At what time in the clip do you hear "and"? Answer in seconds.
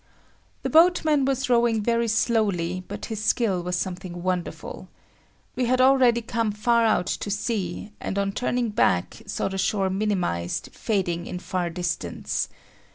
7.99-8.17